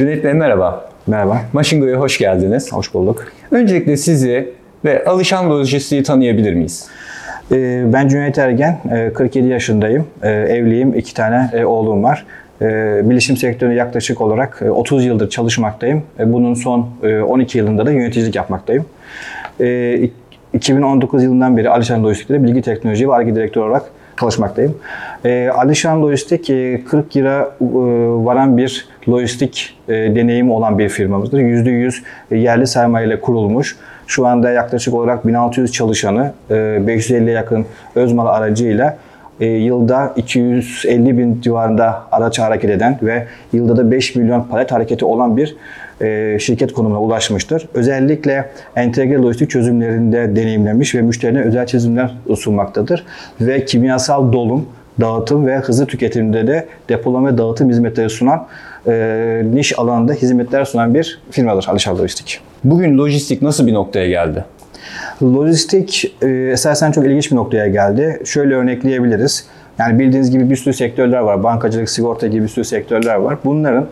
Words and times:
Cüneyt 0.00 0.24
Bey 0.24 0.32
merhaba. 0.32 0.88
Merhaba. 1.06 1.40
Maşingo'ya 1.52 1.96
hoş 1.96 2.18
geldiniz. 2.18 2.72
Hoş 2.72 2.94
bulduk. 2.94 3.24
Öncelikle 3.50 3.96
sizi 3.96 4.48
ve 4.84 5.04
Alışan 5.04 5.50
Lojistiği 5.50 6.02
tanıyabilir 6.02 6.54
miyiz? 6.54 6.88
Ee, 7.52 7.82
ben 7.92 8.08
Cüneyt 8.08 8.38
Ergen, 8.38 8.78
e, 8.92 9.12
47 9.12 9.48
yaşındayım. 9.48 10.06
E, 10.22 10.30
Evliyim, 10.30 10.94
iki 10.94 11.14
tane 11.14 11.50
e, 11.52 11.64
oğlum 11.64 12.02
var. 12.04 12.26
E, 12.62 12.66
Bilişim 13.10 13.36
sektöründe 13.36 13.74
yaklaşık 13.76 14.20
olarak 14.20 14.62
e, 14.64 14.70
30 14.70 15.04
yıldır 15.04 15.30
çalışmaktayım. 15.30 16.02
E, 16.18 16.32
Bunun 16.32 16.54
son 16.54 16.88
e, 17.02 17.20
12 17.20 17.58
yılında 17.58 17.86
da 17.86 17.90
yöneticilik 17.92 18.34
yapmaktayım. 18.36 18.84
E, 19.60 19.64
ik- 19.94 20.10
2019 20.52 21.22
yılından 21.22 21.56
beri 21.56 21.70
Alişan 21.70 22.04
Lojistik'te 22.04 22.42
bilgi 22.44 22.62
teknoloji 22.62 23.08
ve 23.08 23.14
ARGE 23.14 23.34
direktörü 23.34 23.64
olarak 23.64 23.82
çalışmaktayım. 24.20 24.78
E, 25.24 25.48
Alişan 25.48 26.02
Lojistik 26.02 26.50
e, 26.50 26.84
40 26.84 27.16
yıla 27.16 27.40
e, 27.60 27.64
varan 28.24 28.56
bir 28.56 28.88
lojistik 29.08 29.76
e, 29.88 29.92
deneyimi 29.92 30.52
olan 30.52 30.78
bir 30.78 30.88
firmamızdır. 30.88 31.38
%100 31.38 32.02
yerli 32.30 32.66
sermaye 32.66 33.06
ile 33.06 33.20
kurulmuş. 33.20 33.76
Şu 34.06 34.26
anda 34.26 34.50
yaklaşık 34.50 34.94
olarak 34.94 35.26
1600 35.26 35.72
çalışanı, 35.72 36.32
e, 36.50 36.54
550'ye 36.54 37.32
yakın 37.32 37.66
özmal 37.94 38.26
aracıyla 38.26 38.98
e, 39.40 39.46
yılda 39.46 40.12
250 40.16 41.18
bin 41.18 41.40
civarında 41.40 42.02
araç 42.12 42.38
hareket 42.38 42.70
eden 42.70 42.98
ve 43.02 43.26
yılda 43.52 43.76
da 43.76 43.90
5 43.90 44.16
milyon 44.16 44.42
palet 44.42 44.72
hareketi 44.72 45.04
olan 45.04 45.36
bir 45.36 45.56
e, 46.00 46.38
şirket 46.38 46.72
konumuna 46.72 47.00
ulaşmıştır. 47.00 47.68
Özellikle 47.74 48.50
entegre 48.76 49.16
lojistik 49.16 49.50
çözümlerinde 49.50 50.36
deneyimlemiş 50.36 50.94
ve 50.94 51.02
müşterine 51.02 51.40
özel 51.40 51.66
çözümler 51.66 52.14
sunmaktadır. 52.36 53.04
Ve 53.40 53.64
kimyasal 53.64 54.32
dolum, 54.32 54.68
dağıtım 55.00 55.46
ve 55.46 55.58
hızlı 55.58 55.86
tüketimde 55.86 56.46
de 56.46 56.66
depolama 56.88 57.28
ve 57.28 57.38
dağıtım 57.38 57.70
hizmetleri 57.70 58.10
sunan 58.10 58.46
e, 58.86 59.42
niş 59.52 59.78
alanında 59.78 60.12
hizmetler 60.12 60.64
sunan 60.64 60.94
bir 60.94 61.20
firmadır 61.30 61.66
Alişan 61.68 61.98
Lojistik. 61.98 62.40
Bugün 62.64 62.98
lojistik 62.98 63.42
nasıl 63.42 63.66
bir 63.66 63.74
noktaya 63.74 64.08
geldi? 64.08 64.44
Lojistik 65.22 66.16
e, 66.22 66.28
esasen 66.28 66.92
çok 66.92 67.06
ilginç 67.06 67.30
bir 67.30 67.36
noktaya 67.36 67.68
geldi. 67.68 68.22
Şöyle 68.24 68.54
örnekleyebiliriz. 68.54 69.46
Yani 69.78 69.98
bildiğiniz 69.98 70.30
gibi 70.30 70.50
bir 70.50 70.56
sürü 70.56 70.74
sektörler 70.74 71.18
var. 71.18 71.42
Bankacılık, 71.42 71.90
sigorta 71.90 72.26
gibi 72.26 72.42
bir 72.42 72.48
sürü 72.48 72.64
sektörler 72.64 73.14
var. 73.14 73.38
Bunların 73.44 73.86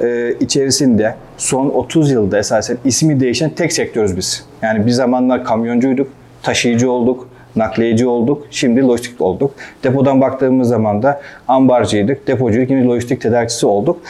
e, 0.00 0.34
içerisinde 0.40 1.14
son 1.36 1.68
30 1.68 2.10
yılda 2.10 2.38
esasen 2.38 2.78
ismi 2.84 3.20
değişen 3.20 3.50
tek 3.50 3.72
sektörüz 3.72 4.16
biz. 4.16 4.44
Yani 4.62 4.86
bir 4.86 4.90
zamanlar 4.90 5.44
kamyoncuyduk, 5.44 6.08
taşıyıcı 6.42 6.90
olduk, 6.90 7.28
nakliyeci 7.56 8.06
olduk, 8.06 8.46
şimdi 8.50 8.82
lojistik 8.82 9.20
olduk. 9.20 9.54
Depodan 9.84 10.20
baktığımız 10.20 10.68
zaman 10.68 11.02
da 11.02 11.20
ambarcıydık, 11.48 12.26
depocuyduk, 12.26 12.68
şimdi 12.68 12.86
lojistik 12.86 13.20
tedarikçisi 13.20 13.66
olduk. 13.66 14.00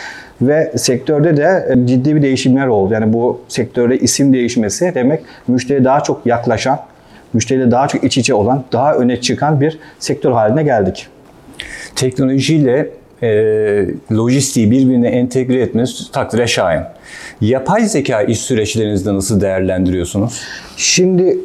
Ve 0.42 0.72
sektörde 0.77 1.36
de 1.36 1.68
e, 1.70 1.86
ciddi 1.86 2.16
bir 2.16 2.22
değişimler 2.22 2.66
oldu. 2.66 2.94
Yani 2.94 3.12
bu 3.12 3.41
sektörde 3.48 3.98
isim 3.98 4.33
değişmesi 4.33 4.92
demek 4.94 5.20
müşteriye 5.48 5.84
daha 5.84 6.00
çok 6.00 6.27
yaklaşan, 6.27 6.80
müşteriyle 7.33 7.70
daha 7.70 7.88
çok 7.88 8.05
iç 8.05 8.18
içe 8.18 8.34
olan, 8.34 8.64
daha 8.72 8.94
öne 8.94 9.20
çıkan 9.20 9.61
bir 9.61 9.78
sektör 9.98 10.33
haline 10.33 10.62
geldik. 10.62 11.06
Teknolojiyle 11.96 12.91
e, 13.22 13.28
lojistiği 14.12 14.70
birbirine 14.70 15.08
entegre 15.08 15.62
etmeniz 15.62 16.11
takdire 16.12 16.46
şayan. 16.46 16.88
Yapay 17.41 17.84
zeka 17.84 18.22
iş 18.22 18.41
süreçlerinizde 18.41 19.14
nasıl 19.14 19.41
değerlendiriyorsunuz? 19.41 20.42
Şimdi 20.77 21.38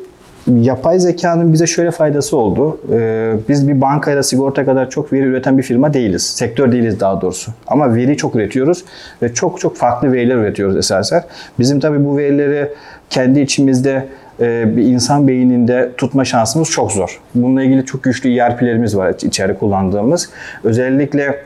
yapay 0.47 0.99
zekanın 0.99 1.53
bize 1.53 1.67
şöyle 1.67 1.91
faydası 1.91 2.37
oldu. 2.37 2.79
Ee, 2.91 3.33
biz 3.49 3.67
bir 3.67 3.81
bankayla 3.81 4.23
sigorta 4.23 4.65
kadar 4.65 4.89
çok 4.89 5.13
veri 5.13 5.23
üreten 5.23 5.57
bir 5.57 5.63
firma 5.63 5.93
değiliz. 5.93 6.23
Sektör 6.23 6.71
değiliz 6.71 6.99
daha 6.99 7.21
doğrusu. 7.21 7.51
Ama 7.67 7.95
veri 7.95 8.17
çok 8.17 8.35
üretiyoruz 8.35 8.85
ve 9.21 9.33
çok 9.33 9.59
çok 9.59 9.77
farklı 9.77 10.13
veriler 10.13 10.35
üretiyoruz 10.35 10.77
esasen. 10.77 11.23
Bizim 11.59 11.79
tabii 11.79 12.05
bu 12.05 12.17
verileri 12.17 12.69
kendi 13.09 13.39
içimizde 13.39 14.07
e, 14.39 14.77
bir 14.77 14.83
insan 14.83 15.27
beyninde 15.27 15.91
tutma 15.97 16.25
şansımız 16.25 16.69
çok 16.69 16.91
zor. 16.91 17.21
Bununla 17.35 17.63
ilgili 17.63 17.85
çok 17.85 18.03
güçlü 18.03 18.37
ERP'lerimiz 18.37 18.97
var 18.97 19.15
içeri 19.21 19.57
kullandığımız. 19.57 20.29
Özellikle 20.63 21.39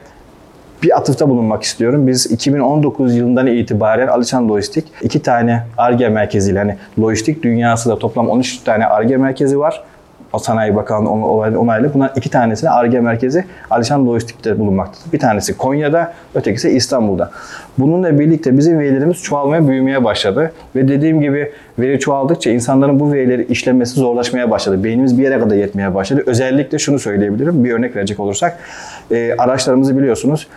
bir 0.84 0.98
atıfta 0.98 1.30
bulunmak 1.30 1.64
istiyorum. 1.64 2.08
Biz 2.08 2.32
2019 2.32 3.16
yılından 3.16 3.48
itibaren 3.48 4.08
Alişan 4.08 4.50
Lojistik 4.50 4.86
iki 5.02 5.22
tane 5.22 5.64
ARGE 5.78 6.10
merkeziyle 6.10 6.60
hani 6.60 6.76
lojistik 7.00 7.44
dünyası 7.44 7.90
da 7.90 8.00
toplam 8.00 8.30
13 8.30 8.58
tane 8.58 8.86
ARGE 8.86 9.18
merkezi 9.18 9.60
var. 9.60 9.84
O 10.34 10.40
Sanayi 10.40 10.76
Bakanlığı 10.76 11.10
on- 11.10 11.54
onaylı. 11.56 11.94
Bunlar 11.94 12.12
iki 12.16 12.30
tanesi 12.30 12.70
ARGE 12.70 13.00
merkezi 13.00 13.46
Alişan 13.70 14.08
Lojistik'te 14.08 14.60
bulunmaktadır. 14.60 15.14
Bir 15.14 15.20
tanesi 15.20 15.58
Konya'da, 15.58 16.14
ötekisi 16.36 16.70
İstanbul'da. 16.70 17.32
Bununla 17.78 18.20
birlikte 18.20 18.58
bizim 18.58 18.80
verilerimiz 18.80 19.18
çoğalmaya, 19.24 19.68
büyümeye 19.68 20.04
başladı. 20.04 20.52
Ve 20.76 20.88
dediğim 20.88 21.22
gibi 21.22 21.52
veri 21.80 22.00
çoğaldıkça 22.00 22.52
insanların 22.52 23.00
bu 23.00 23.14
verileri 23.14 23.46
işlemesi 23.46 24.00
zorlaşmaya 24.00 24.52
başladı. 24.52 24.84
Beynimiz 24.84 25.18
bir 25.18 25.24
yere 25.24 25.40
kadar 25.40 25.56
yetmeye 25.56 25.96
başladı. 25.96 26.24
Özellikle 26.26 26.80
şunu 26.80 27.00
söyleyebilirim, 27.00 27.64
bir 27.64 27.72
örnek 27.72 27.96
verecek 27.96 28.20
olursak. 28.20 28.58
e, 29.12 29.36
araçlarımızı 29.38 29.98
biliyorsunuz 29.98 30.48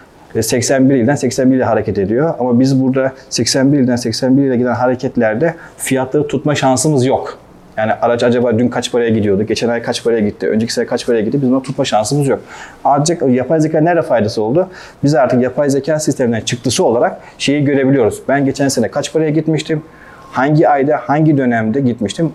81 0.41 0.95
ilden 0.95 1.15
81 1.15 1.57
ile 1.57 1.65
hareket 1.65 1.99
ediyor. 1.99 2.35
Ama 2.39 2.61
biz 2.61 2.83
burada 2.83 3.13
81 3.31 3.79
ilden 3.79 3.97
81 3.97 4.43
ile 4.43 4.57
giden 4.57 4.75
hareketlerde 4.75 5.55
fiyatları 5.77 6.27
tutma 6.27 6.55
şansımız 6.55 7.07
yok. 7.07 7.39
Yani 7.77 7.93
araç 7.93 8.23
acaba 8.23 8.59
dün 8.59 8.69
kaç 8.69 8.93
paraya 8.93 9.11
gidiyordu, 9.11 9.43
geçen 9.43 9.69
ay 9.69 9.83
kaç 9.83 10.05
paraya 10.05 10.21
gitti, 10.21 10.49
önceki 10.49 10.73
sene 10.73 10.87
kaç 10.87 11.07
paraya 11.07 11.23
gitti 11.23 11.43
biz 11.43 11.51
bunu 11.51 11.63
tutma 11.63 11.85
şansımız 11.85 12.29
yok. 12.29 12.41
Ancak 12.85 13.23
yapay 13.29 13.61
zeka 13.61 13.81
nerede 13.81 14.03
faydası 14.03 14.43
oldu? 14.43 14.69
Biz 15.05 15.15
artık 15.15 15.43
yapay 15.43 15.71
zeka 15.71 15.99
sisteminden 15.99 16.41
çıktısı 16.41 16.85
olarak 16.85 17.21
şeyi 17.39 17.65
görebiliyoruz. 17.65 18.23
Ben 18.29 18.45
geçen 18.45 18.69
sene 18.69 18.89
kaç 18.89 19.13
paraya 19.13 19.31
gitmiştim, 19.31 19.83
hangi 20.33 20.69
ayda, 20.69 20.97
hangi 20.97 21.39
dönemde 21.39 21.81
gitmiştim. 21.81 22.33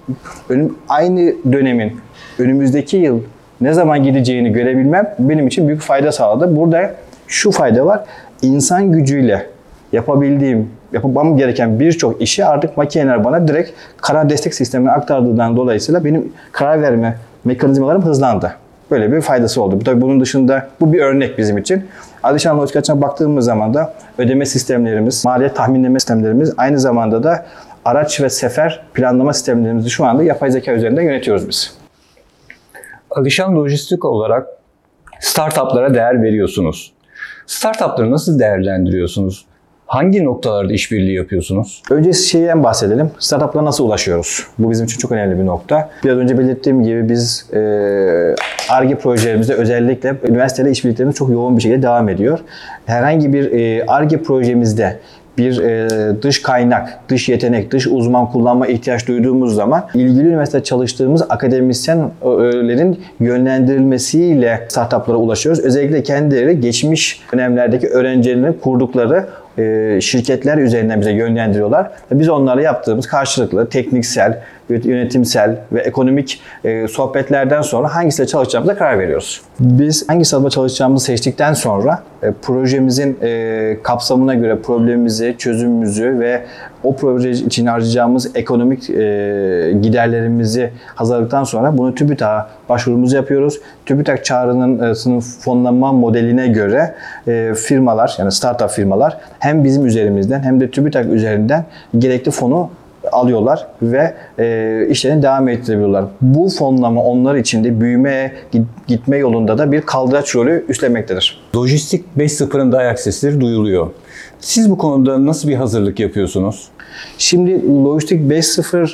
Önüm, 0.49 0.75
aynı 0.89 1.33
dönemin 1.51 1.99
önümüzdeki 2.39 2.97
yıl 2.97 3.21
ne 3.61 3.73
zaman 3.73 4.03
gideceğini 4.03 4.53
görebilmem 4.53 5.15
benim 5.19 5.47
için 5.47 5.67
büyük 5.67 5.81
fayda 5.81 6.11
sağladı. 6.11 6.55
Burada 6.55 6.91
şu 7.27 7.51
fayda 7.51 7.85
var. 7.85 8.03
İnsan 8.41 8.91
gücüyle 8.91 9.45
yapabildiğim, 9.91 10.69
yapmam 10.93 11.37
gereken 11.37 11.79
birçok 11.79 12.21
işi 12.21 12.45
artık 12.45 12.77
makineler 12.77 13.23
bana 13.23 13.47
direkt 13.47 13.71
karar 13.97 14.29
destek 14.29 14.53
sistemine 14.53 14.91
aktardığından 14.91 15.57
dolayısıyla 15.57 16.05
benim 16.05 16.33
karar 16.51 16.81
verme 16.81 17.17
mekanizmalarım 17.43 18.05
hızlandı. 18.05 18.53
Böyle 18.91 19.11
bir 19.11 19.21
faydası 19.21 19.61
oldu. 19.61 19.79
Tabii 19.85 20.01
bunun 20.01 20.21
dışında 20.21 20.67
bu 20.79 20.93
bir 20.93 21.01
örnek 21.01 21.37
bizim 21.37 21.57
için. 21.57 21.85
Lojistik 22.25 22.75
açısından 22.75 23.01
baktığımız 23.01 23.45
zaman 23.45 23.73
da 23.73 23.93
ödeme 24.17 24.45
sistemlerimiz, 24.45 25.25
maliyet 25.25 25.55
tahminleme 25.55 25.99
sistemlerimiz 25.99 26.53
aynı 26.57 26.79
zamanda 26.79 27.23
da 27.23 27.45
araç 27.85 28.21
ve 28.21 28.29
sefer 28.29 28.81
planlama 28.93 29.33
sistemlerimizi 29.33 29.89
şu 29.89 30.05
anda 30.05 30.23
yapay 30.23 30.51
zeka 30.51 30.71
üzerinden 30.71 31.01
yönetiyoruz 31.01 31.49
biz. 31.49 31.77
Alışan 33.11 33.55
Lojistik 33.55 34.05
olarak 34.05 34.47
startuplara 35.19 35.93
değer 35.93 36.21
veriyorsunuz. 36.21 36.93
Startupları 37.47 38.11
nasıl 38.11 38.39
değerlendiriyorsunuz? 38.39 39.45
Hangi 39.85 40.23
noktalarda 40.23 40.73
işbirliği 40.73 41.15
yapıyorsunuz? 41.15 41.83
Önce 41.91 42.13
şeyden 42.13 42.63
bahsedelim. 42.63 43.11
Startup'lara 43.19 43.65
nasıl 43.65 43.85
ulaşıyoruz? 43.85 44.47
Bu 44.59 44.71
bizim 44.71 44.85
için 44.85 44.97
çok 44.97 45.11
önemli 45.11 45.39
bir 45.39 45.45
nokta. 45.45 45.89
Biraz 46.03 46.17
önce 46.17 46.37
belirttiğim 46.37 46.83
gibi 46.83 47.09
biz 47.09 47.49
e, 47.53 47.59
ARGE 48.69 48.95
projelerimizde 48.95 49.53
özellikle 49.53 50.15
üniversiteyle 50.27 50.71
işbirliklerimiz 50.71 51.15
çok 51.15 51.29
yoğun 51.29 51.57
bir 51.57 51.61
şekilde 51.61 51.81
devam 51.81 52.09
ediyor. 52.09 52.39
Herhangi 52.85 53.33
bir 53.33 53.51
e, 53.51 53.85
ARGE 53.85 54.23
projemizde 54.23 54.99
bir 55.37 55.59
e, 55.59 56.21
dış 56.21 56.41
kaynak, 56.41 56.99
dış 57.09 57.29
yetenek, 57.29 57.71
dış 57.71 57.87
uzman 57.87 58.31
kullanma 58.31 58.67
ihtiyaç 58.67 59.07
duyduğumuz 59.07 59.55
zaman 59.55 59.87
ilgili 59.93 60.27
üniversitede 60.27 60.63
çalıştığımız 60.63 61.23
akademisyenlerin 61.29 62.99
yönlendirilmesiyle 63.19 64.65
startuplara 64.69 65.17
ulaşıyoruz. 65.17 65.63
Özellikle 65.63 66.03
kendileri 66.03 66.59
geçmiş 66.59 67.21
dönemlerdeki 67.33 67.87
öğrencilerin 67.87 68.53
kurdukları 68.53 69.25
şirketler 70.01 70.57
üzerinden 70.57 71.01
bize 71.01 71.11
yönlendiriyorlar. 71.11 71.91
Biz 72.11 72.29
onlarla 72.29 72.61
yaptığımız 72.61 73.07
karşılıklı 73.07 73.69
tekniksel, 73.69 74.39
yönetimsel 74.69 75.55
ve 75.71 75.81
ekonomik 75.81 76.41
e, 76.63 76.87
sohbetlerden 76.87 77.61
sonra 77.61 77.95
hangisiyle 77.95 78.27
çalışacağımıza 78.27 78.75
karar 78.75 78.99
veriyoruz. 78.99 79.41
Biz 79.59 80.09
hangi 80.09 80.25
sınıfta 80.25 80.49
çalışacağımızı 80.49 81.05
seçtikten 81.05 81.53
sonra 81.53 82.03
e, 82.23 82.31
projemizin 82.31 83.17
e, 83.21 83.77
kapsamına 83.83 84.35
göre 84.35 84.57
problemimizi, 84.61 85.35
çözümümüzü 85.37 86.19
ve 86.19 86.43
o 86.83 86.95
proje 86.95 87.31
için 87.31 87.65
harcayacağımız 87.65 88.35
ekonomik 88.35 88.89
e, 88.89 88.93
giderlerimizi 89.81 90.71
hazırladıktan 90.95 91.43
sonra 91.43 91.77
bunu 91.77 91.95
TÜBİTAK'a 91.95 92.49
başvurumuzu 92.69 93.15
yapıyoruz. 93.15 93.59
TÜBİTAK 93.85 94.25
çağrının 94.25 94.91
e, 94.91 94.95
sınıf 94.95 95.39
fonlama 95.39 95.91
modeline 95.91 96.47
göre 96.47 96.95
e, 97.27 97.53
firmalar 97.53 98.15
yani 98.19 98.31
startup 98.31 98.69
firmalar 98.69 99.17
hem 99.39 99.63
bizim 99.63 99.85
üzerimizden 99.85 100.39
hem 100.39 100.59
de 100.59 100.71
TÜBİTAK 100.71 101.05
üzerinden 101.05 101.65
gerekli 101.97 102.31
fonu 102.31 102.69
alıyorlar 103.11 103.67
ve 103.81 104.13
e, 104.39 104.87
işlerini 104.89 105.23
devam 105.23 105.47
ettirebiliyorlar. 105.47 106.05
Bu 106.21 106.49
fonlama 106.49 107.03
onlar 107.03 107.35
için 107.35 107.63
de 107.63 107.81
büyümeye 107.81 108.31
gitme 108.87 109.17
yolunda 109.17 109.57
da 109.57 109.71
bir 109.71 109.81
kaldıraç 109.81 110.35
rolü 110.35 110.65
üstlenmektedir. 110.69 111.39
Lojistik 111.55 112.05
5.0'ın 112.17 112.71
da 112.71 112.77
ayak 112.77 112.99
sesleri 112.99 113.41
duyuluyor. 113.41 113.89
Siz 114.39 114.69
bu 114.69 114.77
konuda 114.77 115.25
nasıl 115.25 115.47
bir 115.47 115.55
hazırlık 115.55 115.99
yapıyorsunuz? 115.99 116.67
Şimdi 117.17 117.67
Lojistik 117.83 118.21
5.0 118.21 118.93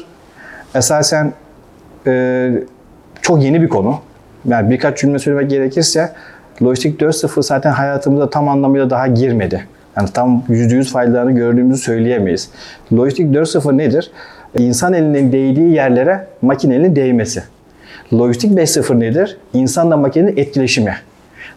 esasen 0.75 1.33
e, 2.07 2.51
çok 3.21 3.43
yeni 3.43 3.61
bir 3.61 3.69
konu. 3.69 3.99
Yani 4.47 4.69
birkaç 4.69 4.97
cümle 4.97 5.19
söylemek 5.19 5.49
gerekirse 5.49 6.11
Lojistik 6.63 7.01
4.0 7.01 7.43
zaten 7.43 7.71
hayatımıza 7.71 8.29
tam 8.29 8.49
anlamıyla 8.49 8.89
daha 8.89 9.07
girmedi. 9.07 9.67
Yani 9.97 10.09
tam 10.13 10.43
%100 10.49 10.83
faydalarını 10.83 11.31
gördüğümüzü 11.31 11.81
söyleyemeyiz. 11.81 12.49
Lojistik 12.93 13.27
4.0 13.27 13.77
nedir? 13.77 14.11
İnsan 14.57 14.93
elinin 14.93 15.31
değdiği 15.31 15.73
yerlere 15.73 16.27
makinenin 16.41 16.95
değmesi. 16.95 17.43
Lojistik 18.13 18.51
5.0 18.51 18.99
nedir? 18.99 19.37
İnsanla 19.53 19.97
makinenin 19.97 20.37
etkileşimi. 20.37 20.95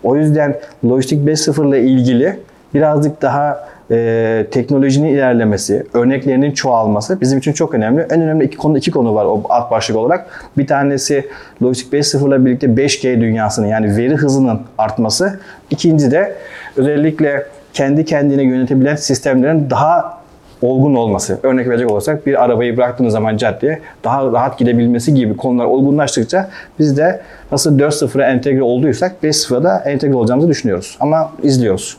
O 0.02 0.16
yüzden 0.16 0.56
Lojistik 0.84 1.28
5.0 1.28 1.68
ile 1.68 1.82
ilgili 1.82 2.38
birazcık 2.74 3.22
daha 3.22 3.68
e, 3.90 4.46
teknolojinin 4.50 5.08
ilerlemesi, 5.08 5.86
örneklerinin 5.94 6.52
çoğalması 6.52 7.20
bizim 7.20 7.38
için 7.38 7.52
çok 7.52 7.74
önemli. 7.74 8.06
En 8.10 8.20
önemli 8.20 8.44
iki 8.44 8.56
konu 8.56 8.78
iki 8.78 8.90
konu 8.90 9.14
var 9.14 9.24
o 9.24 9.42
alt 9.48 9.70
başlık 9.70 9.96
olarak. 9.96 10.50
Bir 10.58 10.66
tanesi 10.66 11.28
Lojistik 11.62 11.92
5.0 11.92 12.28
ile 12.28 12.44
birlikte 12.44 12.66
5G 12.66 13.20
dünyasının 13.20 13.66
yani 13.66 13.96
veri 13.96 14.14
hızının 14.14 14.60
artması. 14.78 15.40
İkinci 15.70 16.10
de 16.10 16.34
özellikle 16.76 17.46
kendi 17.72 18.04
kendine 18.04 18.42
yönetebilen 18.42 18.96
sistemlerin 18.96 19.70
daha 19.70 20.16
olgun 20.62 20.94
olması. 20.94 21.38
Örnek 21.42 21.68
verecek 21.68 21.90
olursak 21.90 22.26
bir 22.26 22.44
arabayı 22.44 22.76
bıraktığınız 22.76 23.12
zaman 23.12 23.36
caddeye 23.36 23.80
daha 24.04 24.26
rahat 24.26 24.58
gidebilmesi 24.58 25.14
gibi 25.14 25.36
konular 25.36 25.64
olgunlaştıkça 25.64 26.50
biz 26.78 26.96
de 26.96 27.20
nasıl 27.52 27.78
4.0'a 27.78 28.26
entegre 28.26 28.62
olduysak 28.62 29.12
5.0'a 29.22 29.64
da 29.64 29.78
entegre 29.78 30.14
olacağımızı 30.14 30.48
düşünüyoruz. 30.48 30.96
Ama 31.00 31.32
izliyoruz. 31.42 31.96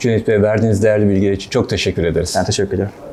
Cüneyt 0.00 0.28
Bey 0.28 0.42
verdiğiniz 0.42 0.82
değerli 0.82 1.08
bilgiler 1.08 1.32
için 1.32 1.50
çok 1.50 1.70
teşekkür 1.70 2.04
ederiz. 2.04 2.34
Ben 2.38 2.44
teşekkür 2.44 2.74
ederim. 2.74 3.09